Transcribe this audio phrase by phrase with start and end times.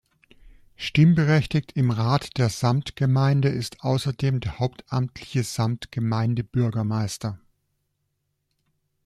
[0.77, 7.39] Stimmberechtigt im Rat der Samtgemeinde ist außerdem der hauptamtliche Samtgemeindebürgermeister.